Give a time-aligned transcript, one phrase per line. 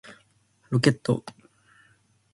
[0.71, 1.23] ロケット